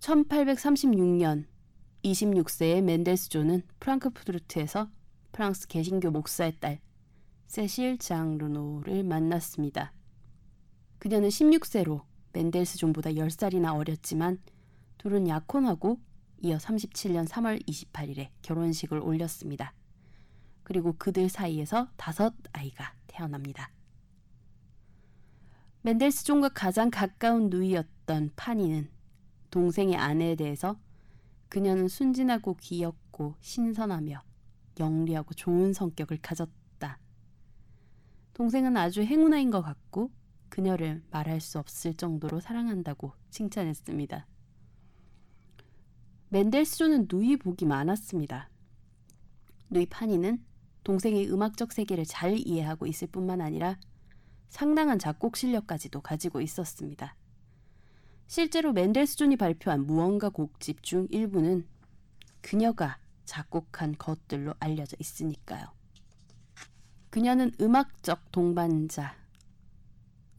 1836년 0.00 1.44
26세의 2.02 2.80
멘델스존은 2.80 3.64
프랑크푸르트에서 3.78 4.88
프랑스 5.32 5.68
개신교 5.68 6.10
목사의 6.12 6.56
딸 6.60 6.80
세실 7.46 7.98
장 7.98 8.38
르노를 8.38 9.04
만났습니다. 9.04 9.92
그녀는 10.98 11.28
16세로 11.28 12.04
멘델스 12.32 12.78
존보다 12.78 13.10
10살이나 13.10 13.76
어렸지만 13.76 14.38
둘은 15.02 15.26
약혼하고 15.26 15.98
이어 16.42 16.58
37년 16.58 17.26
3월 17.26 17.66
28일에 17.66 18.28
결혼식을 18.42 19.00
올렸습니다. 19.00 19.74
그리고 20.62 20.94
그들 20.96 21.28
사이에서 21.28 21.88
다섯 21.96 22.32
아이가 22.52 22.94
태어납니다. 23.08 23.72
멘델스 25.82 26.24
존과 26.24 26.50
가장 26.50 26.88
가까운 26.88 27.50
누이였던 27.50 28.30
파니는 28.36 28.88
동생의 29.50 29.96
아내에 29.96 30.36
대해서 30.36 30.78
그녀는 31.48 31.88
순진하고 31.88 32.54
귀엽고 32.60 33.34
신선하며 33.40 34.22
영리하고 34.78 35.34
좋은 35.34 35.72
성격을 35.72 36.18
가졌다. 36.22 36.98
동생은 38.34 38.76
아주 38.76 39.02
행운아인 39.02 39.50
것 39.50 39.62
같고 39.62 40.12
그녀를 40.48 41.02
말할 41.10 41.40
수 41.40 41.58
없을 41.58 41.92
정도로 41.94 42.38
사랑한다고 42.38 43.12
칭찬했습니다. 43.30 44.26
멘델스존은 46.32 47.08
누이 47.12 47.36
복이 47.36 47.66
많았습니다. 47.66 48.48
누이 49.68 49.84
파니는 49.84 50.42
동생의 50.82 51.30
음악적 51.30 51.72
세계를 51.72 52.06
잘 52.06 52.38
이해하고 52.38 52.86
있을 52.86 53.06
뿐만 53.08 53.42
아니라 53.42 53.78
상당한 54.48 54.98
작곡 54.98 55.36
실력까지도 55.36 56.00
가지고 56.00 56.40
있었습니다. 56.40 57.14
실제로 58.28 58.72
멘델스존이 58.72 59.36
발표한 59.36 59.86
무언가 59.86 60.30
곡집 60.30 60.82
중 60.82 61.06
일부는 61.10 61.66
그녀가 62.40 62.98
작곡한 63.26 63.96
것들로 63.98 64.54
알려져 64.58 64.96
있으니까요. 64.98 65.66
그녀는 67.10 67.52
음악적 67.60 68.32
동반자, 68.32 69.14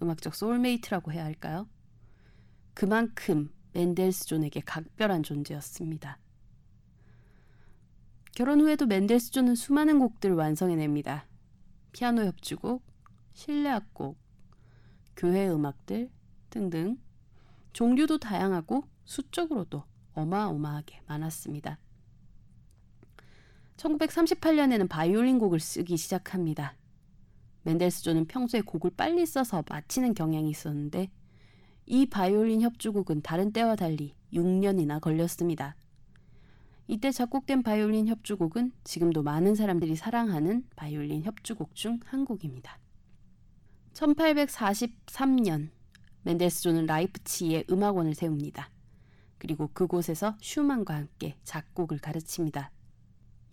음악적 0.01 0.33
soulmate라고 0.33 1.11
해야 1.11 1.23
할까요? 1.23 1.67
그만큼 2.73 3.52
멘델스존에게 3.73 4.61
각별한 4.61 5.23
존재였습니다. 5.23 6.19
결혼 8.35 8.61
후에도 8.61 8.85
멘델스존은 8.85 9.55
수많은 9.55 9.99
곡들을 9.99 10.35
완성해냅니다. 10.35 11.27
피아노 11.91 12.23
협주곡, 12.23 12.83
실내 13.33 13.69
악곡, 13.69 14.17
교회 15.15 15.47
음악들 15.47 16.09
등등 16.49 16.97
종류도 17.73 18.19
다양하고 18.19 18.87
수적으로도 19.05 19.83
어마어마하게 20.13 21.01
많았습니다. 21.07 21.77
1938년에는 23.77 24.87
바이올린 24.87 25.39
곡을 25.39 25.59
쓰기 25.59 25.97
시작합니다. 25.97 26.75
멘델스존은 27.63 28.25
평소에 28.25 28.61
곡을 28.61 28.91
빨리 28.95 29.25
써서 29.25 29.63
마치는 29.67 30.13
경향이 30.13 30.49
있었는데 30.49 31.09
이 31.85 32.05
바이올린 32.05 32.61
협주곡은 32.61 33.21
다른 33.21 33.51
때와 33.51 33.75
달리 33.75 34.15
6년이나 34.33 34.99
걸렸습니다. 35.01 35.75
이때 36.87 37.11
작곡된 37.11 37.63
바이올린 37.63 38.07
협주곡은 38.07 38.73
지금도 38.83 39.23
많은 39.23 39.55
사람들이 39.55 39.95
사랑하는 39.95 40.65
바이올린 40.75 41.23
협주곡 41.23 41.75
중 41.75 41.99
한 42.05 42.25
곡입니다. 42.25 42.79
1843년 43.93 45.69
멘델스존은 46.23 46.85
라이프치히에 46.85 47.65
음악원을 47.69 48.15
세웁니다. 48.15 48.69
그리고 49.37 49.69
그곳에서 49.73 50.37
슈만과 50.41 50.95
함께 50.95 51.35
작곡을 51.43 51.99
가르칩니다. 51.99 52.71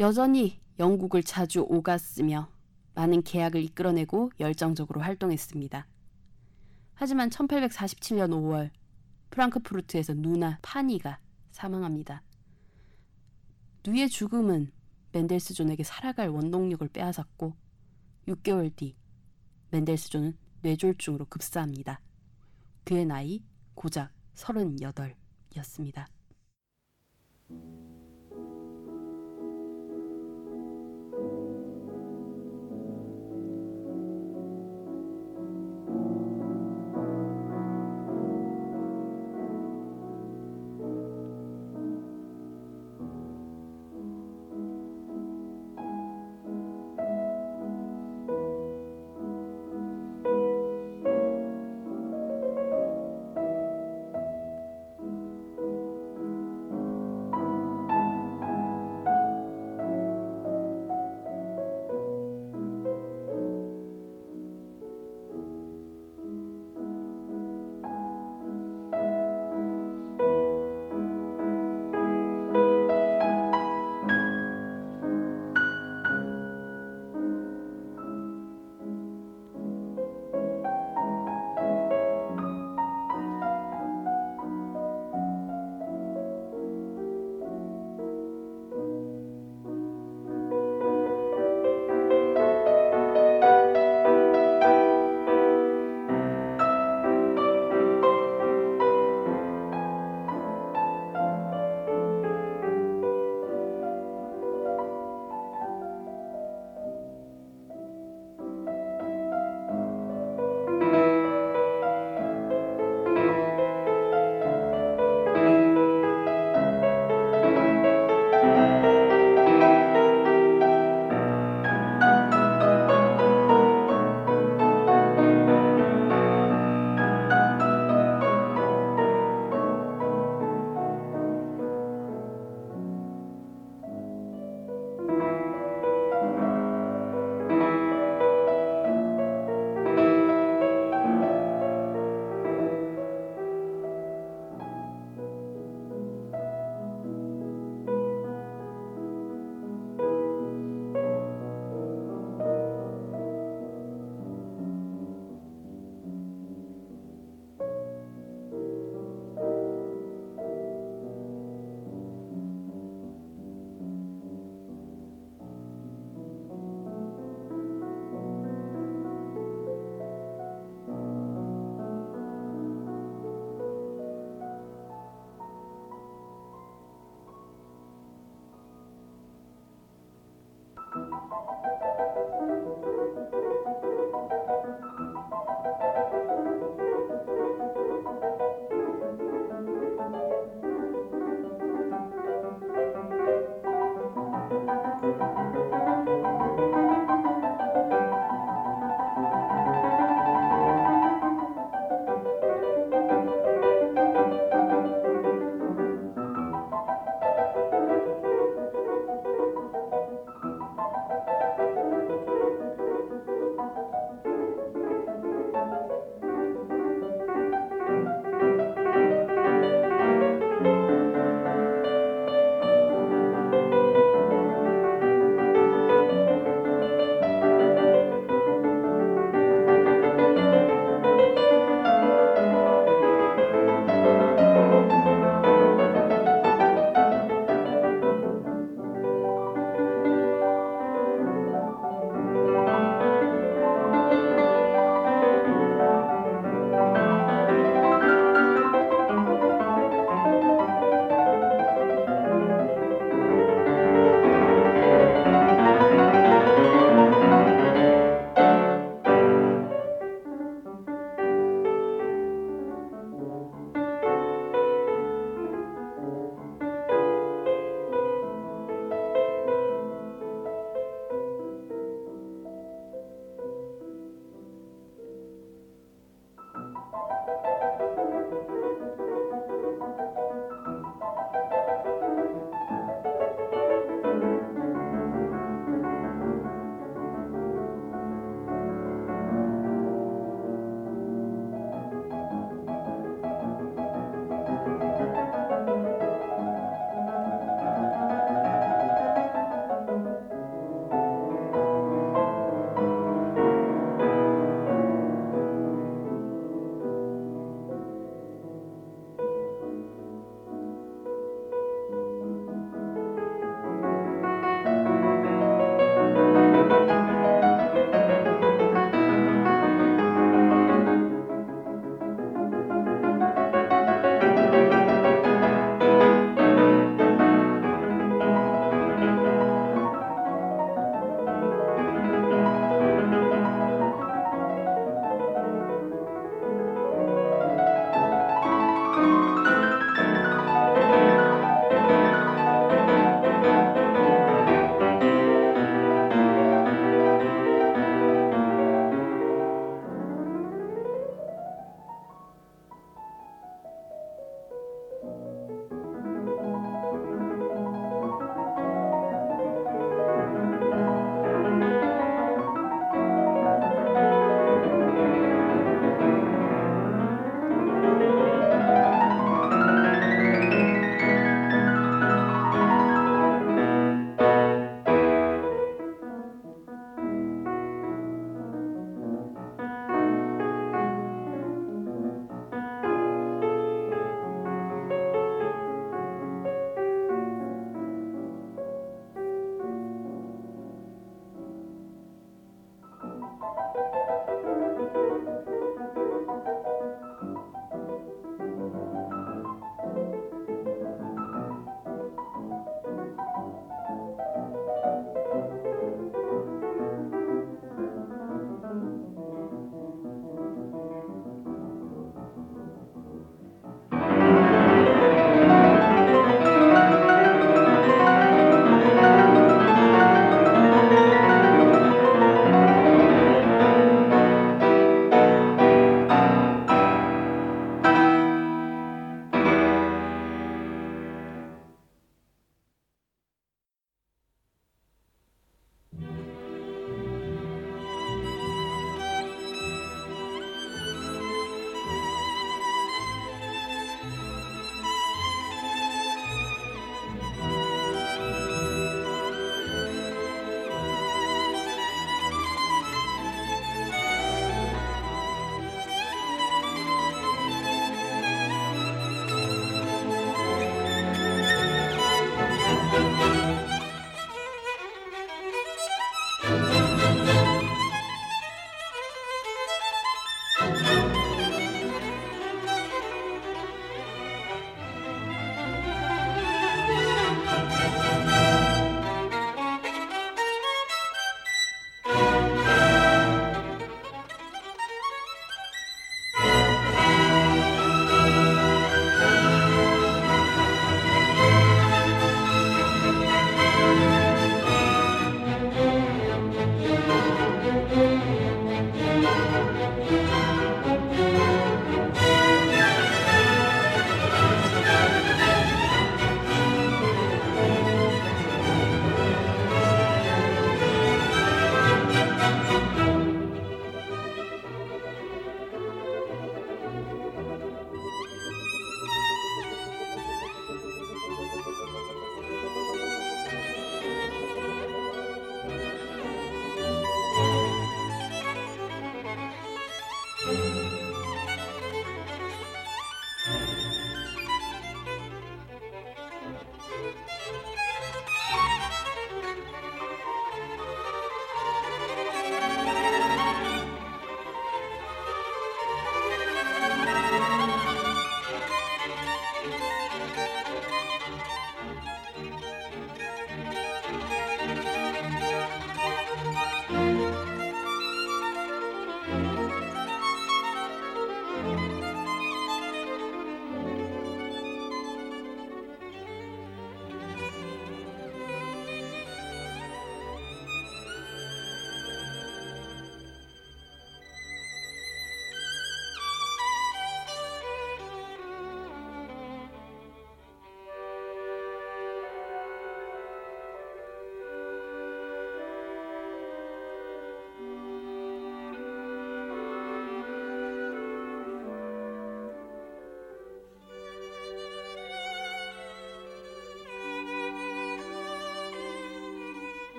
여전히 0.00 0.60
영국을 0.78 1.22
자주 1.22 1.64
오갔으며 1.68 2.48
많은 2.94 3.22
계약을 3.22 3.62
이끌어내고 3.62 4.32
열정적으로 4.38 5.00
활동했습니다. 5.00 5.86
하지만 7.00 7.30
1847년 7.30 8.30
5월 8.30 8.70
프랑크푸르트에서 9.30 10.14
누나 10.14 10.58
파니가 10.62 11.20
사망합니다. 11.52 12.24
누의 13.86 14.08
죽음은 14.08 14.72
멘델스존에게 15.12 15.84
살아갈 15.84 16.28
원동력을 16.28 16.88
빼앗았고 16.88 17.54
6개월 18.26 18.74
뒤 18.74 18.96
멘델스존은 19.70 20.36
뇌졸중으로 20.62 21.26
급사합니다. 21.26 22.00
그의 22.82 23.06
나이 23.06 23.44
고작 23.76 24.10
38이었습니다. 24.34 26.06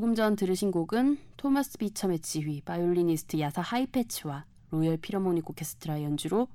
조금 0.00 0.14
전 0.14 0.34
들으신 0.34 0.70
곡은 0.70 1.18
토마스 1.36 1.76
비첨의 1.76 2.20
지휘, 2.20 2.62
바이올리니스트 2.62 3.38
야사 3.38 3.60
하이페츠와 3.60 4.46
로열 4.70 4.96
필하모닉 4.96 5.50
오케스트라 5.50 6.02
연주로 6.02 6.48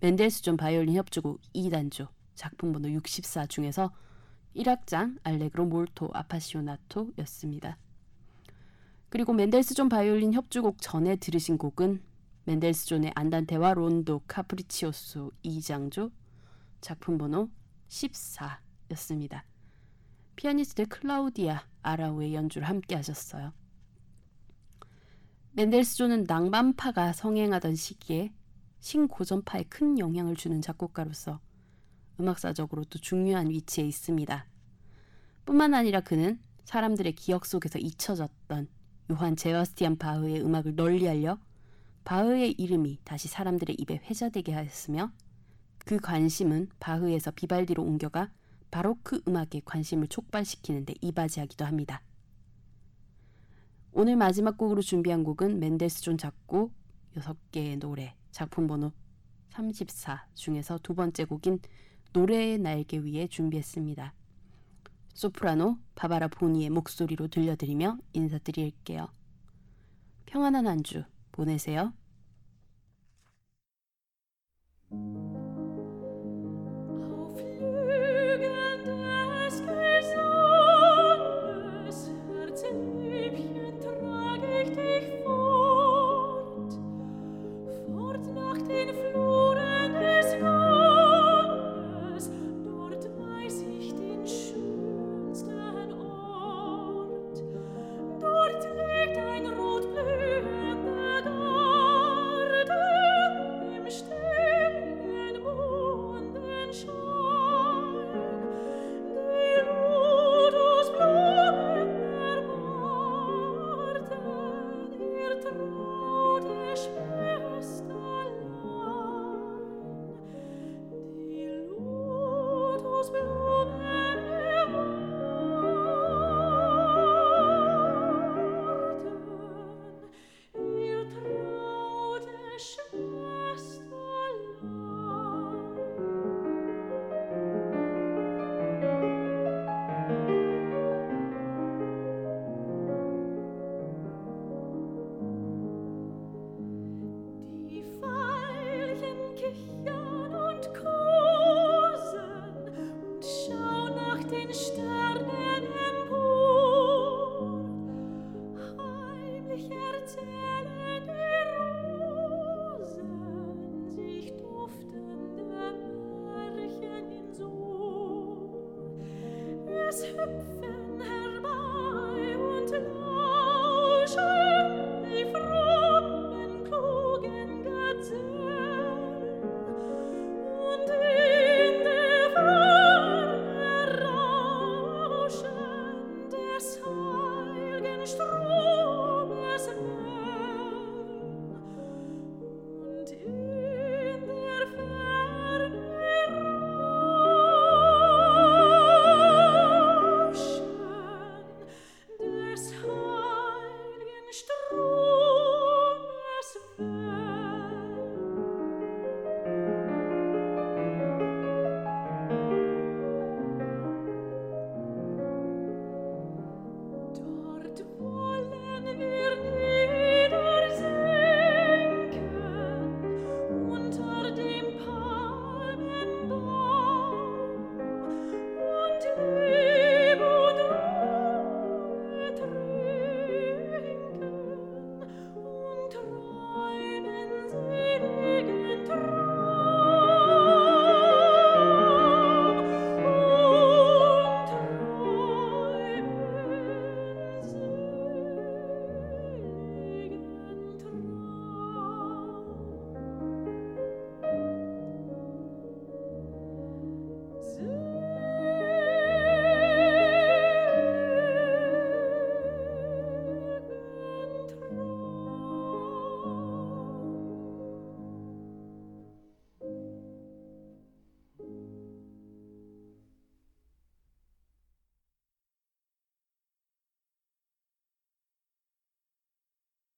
멘델스존 0.00 0.56
바이올린 0.56 0.94
협주곡 0.94 1.42
E단조 1.54 2.08
작품 2.34 2.72
번호 2.72 2.90
64 2.90 3.48
중에서 3.48 3.92
1악장 4.56 5.18
알레그로 5.24 5.66
몰토 5.66 6.08
아파시오나토였습니다. 6.14 7.76
그리고 9.10 9.34
멘델스존 9.34 9.90
바이올린 9.90 10.32
협주곡 10.32 10.80
전에 10.80 11.16
들으신 11.16 11.58
곡은 11.58 12.00
멘델스존의 12.44 13.12
안단테와 13.14 13.74
론도 13.74 14.22
카프리치오소 14.26 15.32
E장조 15.44 16.10
작품 16.80 17.18
번호 17.18 17.50
14였습니다. 17.90 19.42
피아니스트 20.36 20.86
클라우디아 20.86 21.66
아라우의 21.82 22.34
연주를 22.34 22.68
함께 22.68 22.94
하셨어요. 22.94 23.52
멘델스존은 25.52 26.24
낭만파가 26.24 27.14
성행하던 27.14 27.74
시기에 27.74 28.32
신고전파에 28.80 29.64
큰 29.64 29.98
영향을 29.98 30.36
주는 30.36 30.60
작곡가로서 30.60 31.40
음악사적으로도 32.20 32.98
중요한 32.98 33.48
위치에 33.48 33.84
있습니다. 33.84 34.46
뿐만 35.46 35.72
아니라 35.72 36.00
그는 36.00 36.38
사람들의 36.64 37.14
기억 37.14 37.46
속에서 37.46 37.78
잊혀졌던 37.78 38.68
요한 39.10 39.36
제바스티안 39.36 39.96
바흐의 39.96 40.42
음악을 40.42 40.76
널리 40.76 41.08
알려 41.08 41.38
바흐의 42.04 42.52
이름이 42.52 43.00
다시 43.04 43.28
사람들의 43.28 43.76
입에 43.78 43.96
회자되게 44.04 44.52
하였으며 44.52 45.10
그 45.78 45.98
관심은 45.98 46.68
바흐에서 46.78 47.30
비발디로 47.30 47.82
옮겨가 47.82 48.30
바로크 48.70 49.22
음악에 49.28 49.62
관심을 49.64 50.08
촉발시키는데 50.08 50.94
이바지하기도 51.00 51.64
합니다. 51.64 52.02
오늘 53.92 54.16
마지막 54.16 54.58
곡으로 54.58 54.82
준비한 54.82 55.24
곡은 55.24 55.58
멘델스존 55.58 56.18
작곡 56.18 56.74
6개의 57.16 57.78
노래 57.78 58.14
작품 58.30 58.66
번호 58.66 58.92
34 59.48 60.26
중에서 60.34 60.78
두 60.82 60.94
번째 60.94 61.24
곡인 61.24 61.60
노래의 62.12 62.58
날개 62.58 62.98
위에 62.98 63.26
준비했습니다. 63.26 64.12
소프라노 65.14 65.78
바바라 65.94 66.28
보니의 66.28 66.68
목소리로 66.70 67.28
들려드리며 67.28 67.98
인사드릴게요. 68.12 69.08
평안한 70.26 70.66
한 70.66 70.82
주 70.82 71.04
보내세요. 71.32 71.92